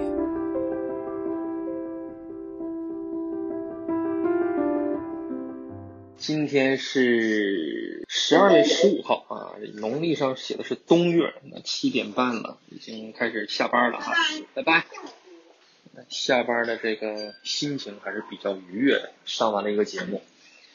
[6.17, 14.13] 今天是十二月十五号啊，农历上写的是冬月，那七点半了，已经开始下班了哈，
[14.55, 14.85] 拜拜。
[16.09, 20.23] 下班的这个心情还是比较愉悦的，上完了一个节目，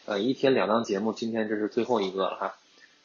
[0.05, 2.55] 呃，一天两档节目，今天这是最后一个了哈。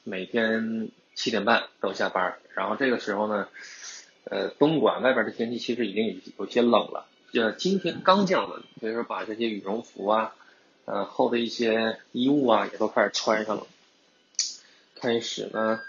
[0.04, 3.48] 每天七点半都下班，然后这个时候呢，
[4.24, 10.34] 呃，东莞外边的天气其实已经有有些冷了，呃，今天刚降温，所以说把这些羽绒服啊。
[10.90, 13.66] 呃，厚的一些衣物啊，也都开始穿上了。
[14.98, 15.82] 开始呢，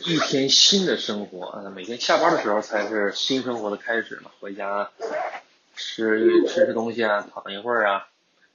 [0.00, 4.30] 一天新的生活啊，每天下班的时候才是新生活的开始嘛。
[4.40, 4.90] 回家
[5.76, 8.08] 吃吃吃东西啊，躺一会儿啊，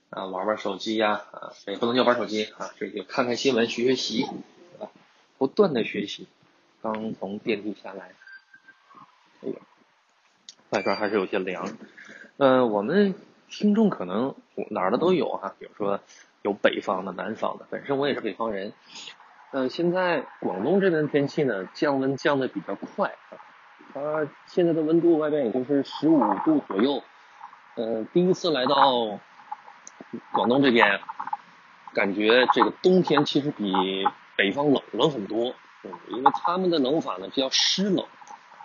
[0.09, 4.23] 啊，玩玩手机呀，啊，也不能叫玩手机啊，这就看看新闻，学学习，
[4.79, 4.89] 啊，
[5.37, 6.27] 不断的学习。
[6.81, 8.13] 刚从电梯下来，
[9.41, 9.55] 哎呀，
[10.69, 11.77] 外边还是有些凉。
[12.37, 13.15] 嗯，我们。
[13.51, 14.35] 听众可能
[14.69, 15.99] 哪儿的都有哈，比如说
[16.43, 17.65] 有北方的、南方的。
[17.71, 18.73] 本身我也是北方人。
[19.51, 23.37] 呃，现在广东这边天气呢，降温降的比较快啊。
[23.93, 27.03] 它现在的温度外边也就是十五度左右。
[27.75, 29.19] 呃，第一次来到
[30.31, 30.99] 广东这边，
[31.93, 33.73] 感觉这个冬天其实比
[34.35, 35.55] 北方冷了很多。
[35.83, 38.05] 嗯，因为他们的冷法呢比较湿冷，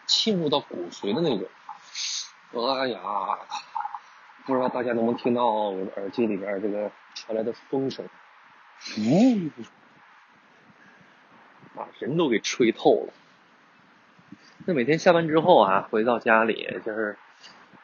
[0.07, 1.49] 沁入到骨髓的那种。
[2.79, 3.01] 哎呀！
[4.47, 8.05] 不知道大家能不能听到我的耳机里边这个传来的风声，
[8.99, 9.49] 呜，
[11.75, 13.13] 把人都给吹透了。
[14.67, 17.17] 那每天下班之后啊，回到家里就是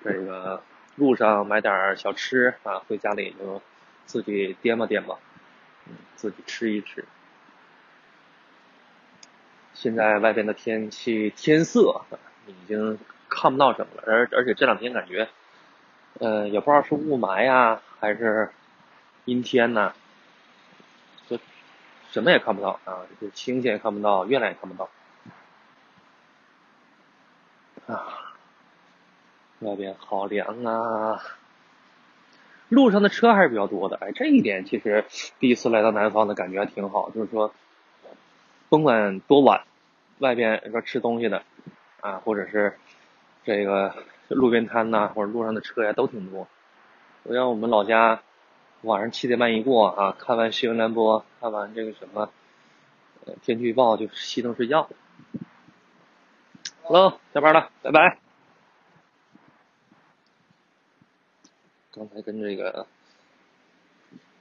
[0.03, 0.63] 这个
[0.97, 3.61] 路上买点小吃啊，回家里就
[4.07, 5.19] 自己掂吧掂吧，
[6.17, 7.05] 自己吃一吃。
[9.75, 12.03] 现在外边的天气天色
[12.47, 12.99] 已经
[13.29, 15.29] 看不到什么了，而而且这两天感觉。
[16.19, 18.51] 呃，也不知道是雾霾呀，还是
[19.25, 19.95] 阴天呐，
[22.11, 24.89] 什么也看不到啊，就星星也看不到，月亮也看不到
[27.87, 28.35] 啊，
[29.61, 31.23] 外边好凉啊，
[32.69, 35.05] 路上的车还是比较多的，哎，这一点其实
[35.39, 37.55] 第一次来到南方的感觉还挺好，就是说，
[38.69, 39.65] 甭管多晚，
[40.19, 41.43] 外边说吃东西的
[42.01, 42.79] 啊，或者是
[43.45, 43.95] 这个。
[44.33, 46.47] 路边摊呐，或者路上的车呀，都挺多。
[47.25, 48.23] 我像我们老家，
[48.83, 52.31] 晚上七点半一过啊，看完新闻联播，看完这个什么，
[53.27, 54.89] 呃，天气预报就熄灯睡觉。
[56.83, 58.19] Hello，下班了，拜拜。
[61.93, 62.87] 刚才跟这个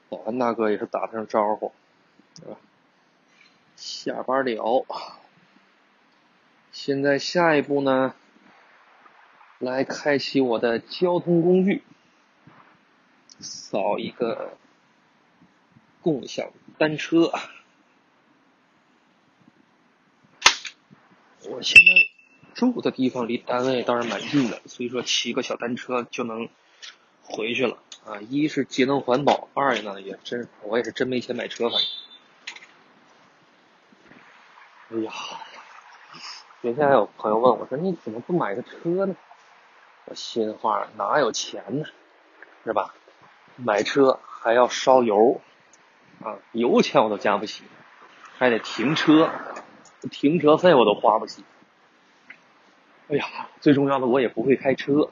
[0.08, 1.74] 保安大哥也是打了声招呼，
[2.36, 2.58] 对吧？
[3.76, 4.86] 下班了。
[6.72, 8.14] 现在下一步呢？
[9.58, 11.84] 来开启我的交通工具，
[13.40, 14.58] 扫一个
[16.02, 17.32] 共享单车。
[21.50, 26.50] 我现在住的地方离单位倒是蛮近的，所以说骑个小单车就能
[27.24, 28.20] 回去了啊！
[28.20, 31.88] 一是节能环保，二呢也真我也是真没钱买车，反正。
[34.92, 35.12] 哎呀，
[36.62, 39.16] 原先还有朋友问我说：“你怎么不买个车呢？”
[40.06, 41.86] 我心话哪有钱呢，
[42.66, 42.94] 是吧？
[43.64, 45.42] 买车还要烧油，
[46.24, 47.64] 啊，油钱我都加不起，
[48.38, 49.30] 还得停车，
[50.10, 51.44] 停车费我都花不起。
[53.10, 53.26] 哎呀，
[53.60, 55.10] 最重要的我也不会开车，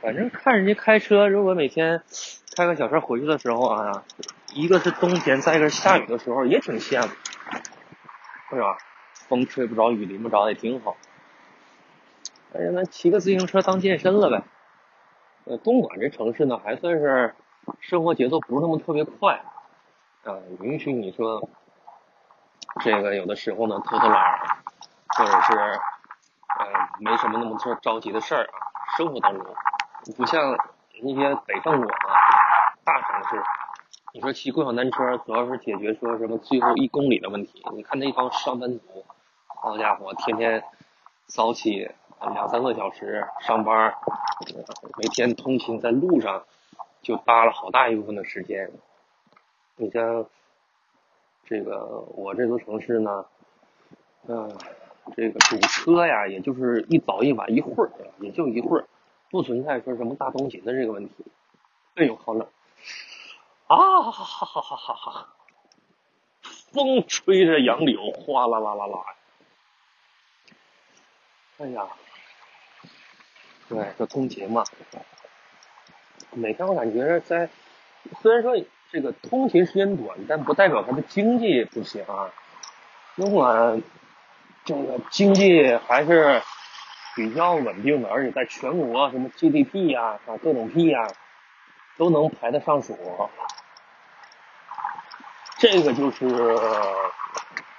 [0.00, 2.02] 反正看人家开车，如果每天
[2.56, 4.04] 开个小车回去的时候啊，
[4.54, 7.08] 一个是冬天，再一个是下雨的时候，也挺羡慕，
[8.50, 8.78] 是吧？
[9.28, 10.96] 风吹不着，雨淋不着，也挺好。
[12.54, 14.42] 哎呀，那骑个自行车当健身了呗。
[15.46, 17.32] 呃，东莞这城市呢，还算是
[17.78, 19.40] 生活节奏不是那么特别快，
[20.24, 21.48] 啊，允许你说
[22.80, 24.38] 这个有的时候呢偷偷懒，
[25.16, 26.66] 或者是呃
[26.98, 28.58] 没什么那么特着急的事儿啊。
[28.96, 29.46] 生活当中，
[30.16, 30.56] 不像
[31.02, 33.40] 那些北上广啊大城市，
[34.14, 37.64] 你说骑共享单车主要是解决说什么最后一公里的问题。
[37.72, 39.04] 你看那帮上班族，
[39.46, 40.64] 好家伙，天天
[41.26, 41.88] 早起
[42.20, 43.94] 两三个小时上班，
[44.98, 46.44] 每天通勤在路上
[47.02, 48.70] 就搭了好大一部分的时间。
[49.76, 50.26] 你像
[51.44, 53.26] 这个我这座城市呢，
[54.28, 54.56] 嗯。
[55.14, 58.88] 这个堵车呀，也就是一早一晚一会儿，也就一会儿，
[59.30, 61.24] 不存在说什么大通勤的这个问题。
[61.94, 62.44] 哎呦，好冷！
[63.68, 65.28] 啊哈哈哈哈哈哈！
[66.72, 68.98] 风吹着杨柳，哗啦啦啦啦。
[71.58, 71.86] 哎呀，
[73.68, 74.64] 对，就通勤嘛，
[76.32, 77.48] 每天我感觉在，
[78.20, 78.56] 虽然说
[78.92, 82.30] 这个通勤时间短，但不代表它的经济不行啊。
[83.16, 83.82] 尽管。
[84.64, 86.42] 这个经济还是
[87.14, 91.06] 比较稳定的，而且在全国什么 GDP 呀啊各种 P 呀
[91.96, 92.98] 都能排得上数，
[95.58, 96.26] 这个就是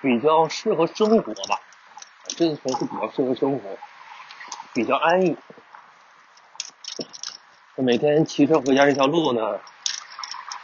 [0.02, 1.60] 比较适合生活吧。
[2.30, 3.78] 这个城市比较适合生活，
[4.74, 5.36] 比较安逸。
[7.84, 9.60] 每天骑车回家这条路呢，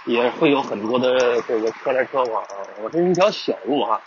[0.06, 2.44] 也会有很多的这个车来车往。
[2.82, 4.02] 我这是一条小路哈，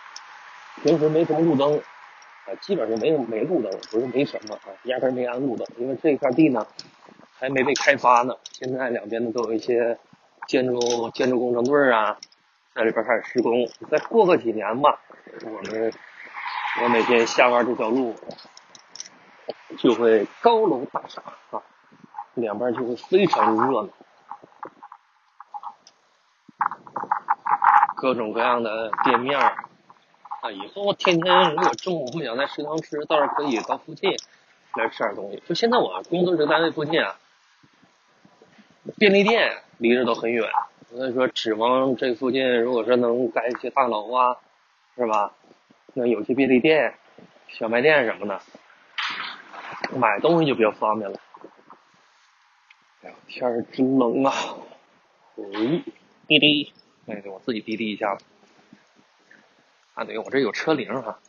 [0.83, 1.81] 平时没什么路灯。
[2.47, 6.65] 啊，基本上没没路灯，不是没什么啊，压根没安路灯，因为这块地呢
[7.39, 8.37] 还没被开发呢。
[8.53, 9.99] 现在两边呢都有一些
[10.47, 12.17] 建筑建筑工程队啊，
[12.73, 13.69] 在里边开始施工。
[13.91, 15.01] 再过个几年吧，
[15.45, 15.93] 我们
[16.83, 18.15] 我每天下班这条路
[19.79, 21.63] 就会高楼大厦啊，
[22.37, 23.89] 两边就会非常热闹，
[27.97, 29.39] 各种各样的店面。
[29.41, 29.53] 啊
[30.53, 34.13] 以后天天如果中午不想在食堂吃，倒是可以到附近
[34.75, 35.43] 来吃点东西。
[35.45, 37.17] 就现在我工作这个单位附近啊，
[38.97, 40.49] 便利店离着都很远，
[40.89, 44.37] 所以说指望这附近如果说能盖一些大楼啊，
[44.95, 45.33] 是吧？
[45.95, 46.95] 那有些便利店、
[47.49, 48.41] 小卖店什么的，
[49.99, 51.19] 买东西就比较方便了。
[53.07, 54.33] 哎呀，天儿真冷啊！
[55.37, 55.85] 哎，
[56.27, 56.73] 滴滴，
[57.07, 58.21] 哎，我自己滴滴一下吧。
[59.95, 61.21] 啊，对，我这有车铃哈，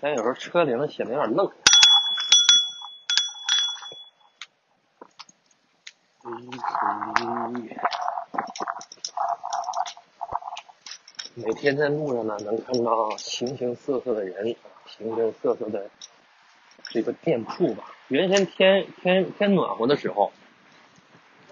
[0.00, 1.52] 但有时候车铃显得有点愣。
[11.34, 14.56] 每天在路上呢，能看到形形色色的人，
[14.86, 15.90] 形形色色的
[16.84, 17.92] 这个店铺吧。
[18.08, 20.32] 原先天天天暖和的时候，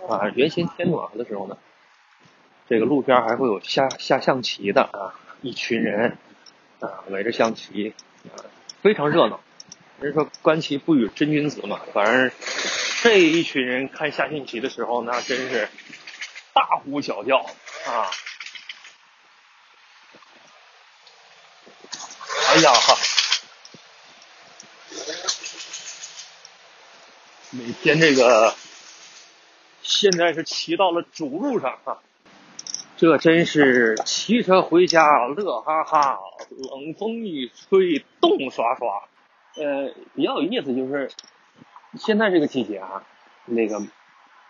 [0.09, 1.57] 啊，原先天暖和的时候呢，
[2.69, 5.15] 这个路边还会有下下象棋的啊。
[5.43, 6.19] 一群人
[6.81, 8.45] 啊，围着象棋啊，
[8.83, 9.41] 非常热闹。
[10.01, 12.31] 人说观棋不语真君子嘛，反正
[13.03, 15.69] 这一群人看下象棋的时候，那真是
[16.53, 17.39] 大呼小叫
[17.87, 18.11] 啊！
[22.49, 22.99] 哎呀哈，
[27.51, 28.55] 每天这个
[29.91, 31.99] 现在是骑到了主路上啊。
[32.97, 36.21] 这真是骑车回家乐哈哈，
[36.71, 39.03] 冷风一吹冻刷刷。
[39.57, 41.11] 呃，比较有意思就是，
[41.99, 43.03] 现在这个季节啊，
[43.47, 43.83] 那个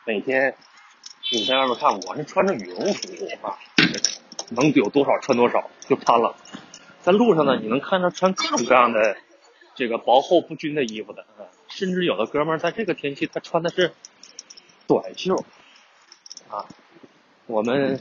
[0.04, 0.54] 每天
[1.32, 3.08] 你在外面看，我是穿着羽绒服
[3.40, 3.56] 啊，
[4.50, 6.34] 能有多少穿多少就穿了。
[7.00, 9.16] 在路上呢，你能看到穿各种各样的
[9.74, 11.24] 这个薄厚不均的衣服的，
[11.68, 13.92] 甚至有的哥们儿在这个天气他穿的是
[14.90, 15.44] 短袖
[16.50, 16.66] 啊，
[17.46, 18.00] 我们。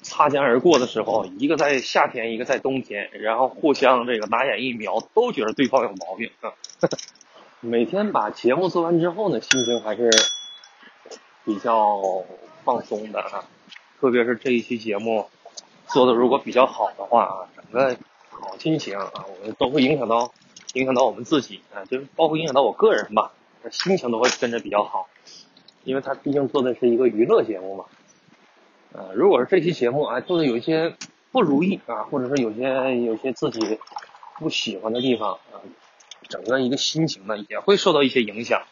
[0.00, 6.54] 擦肩而过的时候，一个在夏天，一个在冬天，然后互相这个拿眼一瞄，都觉得对方有毛病啊。
[7.60, 10.08] 每天把节目做完之后呢，心情还是
[11.44, 12.00] 比较
[12.62, 13.44] 放松的啊。
[14.00, 15.28] 特别是这一期节目
[15.88, 17.96] 做的如果比较好的话啊，整个
[18.30, 20.32] 好心情啊，我们都会影响到
[20.74, 23.32] 影响到我们自己啊，就是包括影响到我个人吧，
[23.72, 25.08] 心情都会跟着比较好，
[25.88, 27.86] 因为他毕竟做的是一个娱乐节目嘛。
[28.92, 30.94] 呃，如果是这期节目啊做的有一些
[31.32, 33.80] 不如意啊，或者是有些有些自己
[34.38, 35.64] 不喜欢的地方啊，
[36.28, 38.64] 整个一个心情呢也会受到一些影响，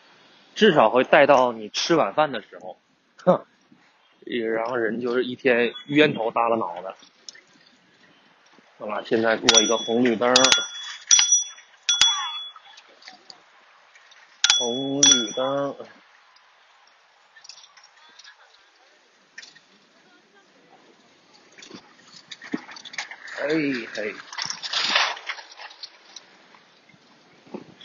[0.54, 2.76] 至少会带到你吃晚饭的时候，
[3.24, 3.46] 哼，
[4.26, 6.94] 然后人就是一天冤头耷了脑袋。
[8.78, 10.34] 好了，现在过一个红绿灯，
[14.58, 15.74] 红绿灯。
[23.48, 23.52] 哎
[23.94, 24.12] 嘿，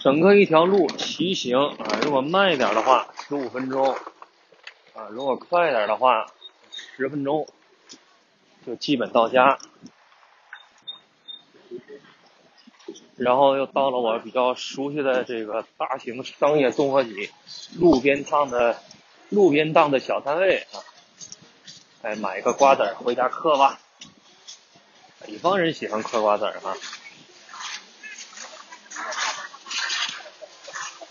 [0.02, 3.94] 整个一条路骑行啊，如果慢一点的话，十五分钟
[4.96, 6.26] 啊；如果快一点的话，
[6.98, 7.48] 十分钟
[8.66, 9.60] 就基本到家。
[13.18, 17.30] 然后又到了我比较熟悉的这个大型商业综合体——
[17.78, 18.82] 路边档的
[19.30, 20.82] 路边档的小摊位啊，
[22.02, 23.80] 哎，买一个瓜子回家嗑吧。
[25.32, 26.76] 北方人喜欢嗑瓜子儿哈。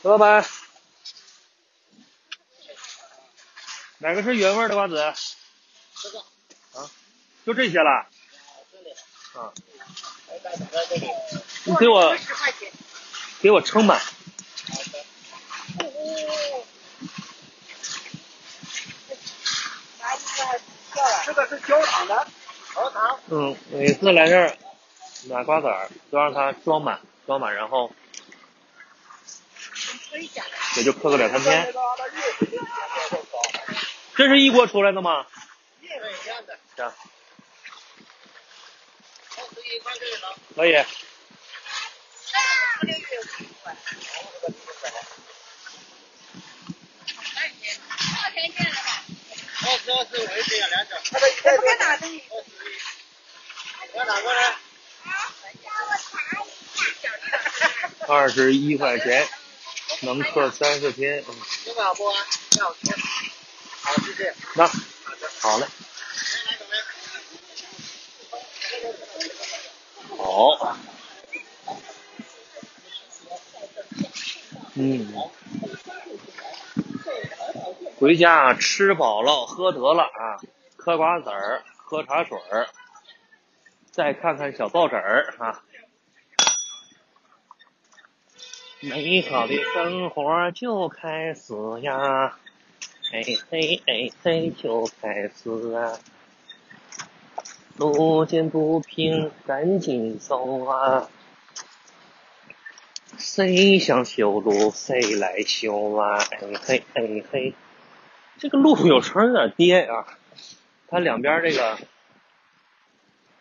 [0.02, 0.44] 老板，
[3.96, 5.14] 哪个是原味的瓜子？
[6.02, 6.18] 这个。
[6.18, 6.90] 啊，
[7.46, 8.06] 就这些了。
[9.32, 9.48] 啊。
[11.64, 12.14] 你给我，
[13.40, 13.98] 给我称满。
[21.24, 22.28] 这个是焦糖的。
[23.30, 24.56] 嗯，每次来这儿
[25.28, 27.92] 买瓜子儿，都让他装满，装满，然后
[30.76, 31.72] 也就嗑个两三天。
[34.16, 35.26] 这是一锅出来的吗？
[35.80, 36.58] 一模一样的。
[36.76, 36.92] 行。
[40.54, 40.74] 可以。
[49.62, 50.96] 二十二十五一斤两角。
[51.10, 51.90] 他的一袋多大？
[51.90, 52.22] 二十一。
[53.94, 54.40] 要哪个呢？
[58.06, 59.28] 二十一块钱，
[60.02, 61.24] 能刻三四天。
[61.64, 62.10] 这个好不？
[62.10, 64.34] 好，谢谢。
[64.54, 64.66] 那，
[65.40, 65.66] 好嘞。
[70.18, 70.76] 好。
[74.74, 75.12] 嗯。
[77.98, 80.40] 回家吃饱了，喝得了啊，
[80.76, 82.66] 嗑瓜子儿，喝茶水儿，
[83.90, 85.62] 再看看小报纸儿啊。
[88.80, 92.38] 美好的生活就开始呀，
[93.10, 95.98] 嘿嘿嘿嘿就开始啊。
[97.76, 101.08] 路见不平赶紧走啊，
[103.18, 107.54] 谁想修路谁来修啊，哎嘿哎嘿。
[108.38, 110.06] 这个路有时候有点颠啊，
[110.88, 111.78] 它两边这个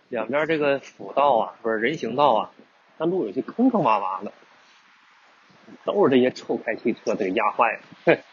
[0.09, 2.51] 两边这个辅道啊，不是人行道啊，
[2.97, 4.33] 那路有些坑坑洼洼的，
[5.85, 8.17] 都是这些臭开汽车给压坏了。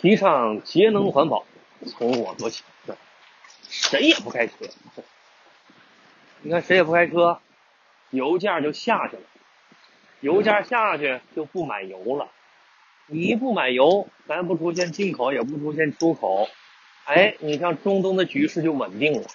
[0.00, 1.44] 提倡节能环保，
[1.86, 2.62] 从我做起。
[3.62, 4.54] 谁也不开车，
[6.42, 7.40] 你看谁也不开车，
[8.10, 9.22] 油价就下去了，
[10.20, 12.28] 油价下去就不买油了。
[13.06, 16.48] 你不买油，咱不出现进口，也不出现出口，
[17.12, 19.26] 哎，你像中东的局势就稳定了，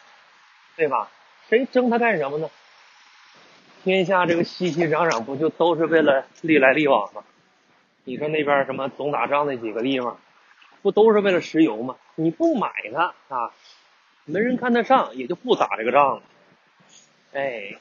[0.78, 1.12] 对吧？
[1.50, 2.50] 谁争它干什么呢？
[3.84, 7.24] 天下这个熙熙攘攘，不就都是为了利来利往吗？
[8.06, 10.18] 你说那边什么总打仗那几个地方，
[10.82, 11.98] 不都是为了石油吗？
[12.16, 13.52] 你不买它啊，
[14.24, 16.24] 没人看得上，也就不打这个仗了。
[17.34, 17.76] 哎，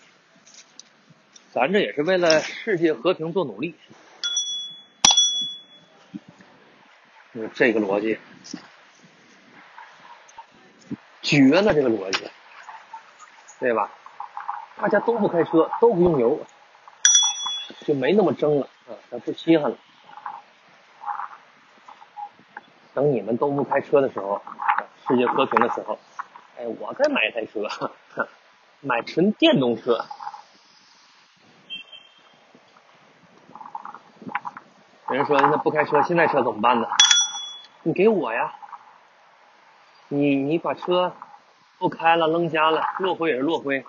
[1.52, 3.76] 咱这也是为了世界和平做努力。
[7.54, 8.18] 这个逻辑
[11.24, 12.30] 绝了，这个逻辑，
[13.58, 13.90] 对吧？
[14.76, 16.38] 大家都不开车，都不用油，
[17.86, 19.76] 就没那么争了啊，咱不稀罕了。
[22.92, 24.42] 等你们都不开车的时候，
[25.08, 25.98] 世界和平的时候，
[26.58, 27.90] 哎，我再买一台车，
[28.80, 30.04] 买纯电动车。
[35.08, 36.86] 人说那不开车，现在车怎么办呢？
[37.82, 38.54] 你给我呀！
[40.14, 41.14] 你你把车
[41.78, 43.84] 不开了，扔家了，落灰也是落灰。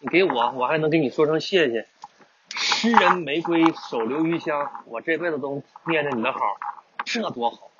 [0.00, 1.88] 你给我，我还能给你说声谢谢。
[2.50, 6.38] 诗人玫瑰，手留余香，我这辈子都念着你的好，
[7.04, 7.70] 这多好，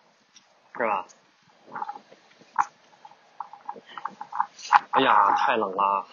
[0.76, 1.06] 是吧？
[4.90, 6.06] 哎呀，太冷了。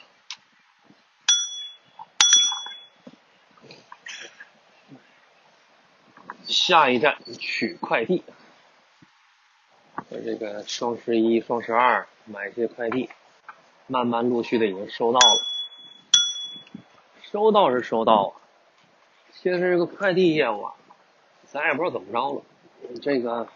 [6.47, 8.23] 下一站取快递。
[10.11, 13.09] 这个双十一、双十二买一些快递，
[13.87, 15.41] 慢慢陆续的已经收到了。
[17.21, 18.33] 收到是收到，
[19.31, 20.73] 其实这个快递业务啊，
[21.45, 22.41] 咱也不知道怎么着了。
[23.01, 23.47] 这个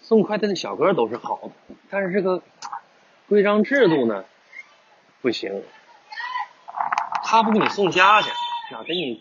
[0.00, 2.40] 送快递的小哥都是好的，但是这个
[3.28, 4.24] 规章制度呢
[5.20, 5.64] 不行。
[7.24, 8.30] 他不给你送家去，
[8.74, 9.20] 啊，给你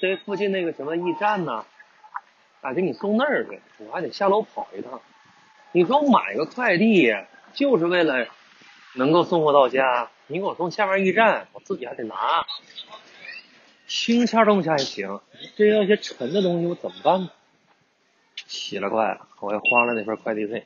[0.00, 1.64] 这附近那个什么驿站呢，
[2.60, 5.00] 啊，给你送那儿去，我还得下楼跑一趟。
[5.72, 7.14] 你说买个快递
[7.52, 8.26] 就是为了
[8.94, 12.44] 能够送货到家，你给我从下面驿站，我自己还得拿。
[13.86, 15.20] 轻签东西还行，
[15.56, 17.30] 这要些沉的东西我怎么办呢？
[18.46, 20.64] 奇了怪了，我又花了那份快递费。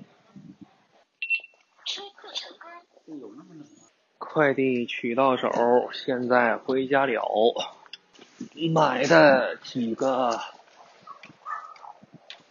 [4.18, 5.50] 快递取到手，
[5.92, 7.54] 现在回家了。
[8.72, 10.40] 买的几个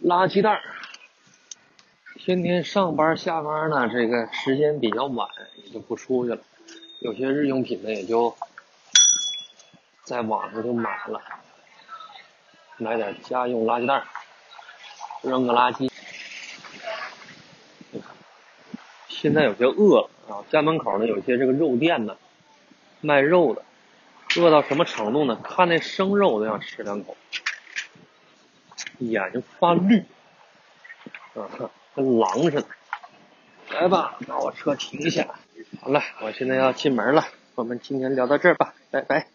[0.04, 0.62] 垃圾袋
[2.26, 6.40] 天天上班下班呢，这个时间比较晚，也就不出去了。
[7.02, 8.34] 有些日用品呢，也就
[10.06, 11.22] 在网上就买了，
[12.78, 14.06] 买点家用垃圾袋
[15.22, 15.92] 扔个垃圾。
[19.10, 22.16] 现在有些饿了啊，家门口呢有些这个肉店呢，
[23.02, 23.62] 卖肉的。
[24.38, 25.38] 饿到什么程度呢？
[25.44, 27.18] 看那生肉都想吃两口，
[29.00, 30.06] 眼睛发绿，
[31.36, 31.52] 啊，
[31.96, 32.66] 跟狼似的。
[33.72, 35.28] 来吧，把我车停下。
[35.82, 37.26] 好了，我现在要进门了。
[37.56, 39.28] 我们今天聊到这儿吧，拜拜。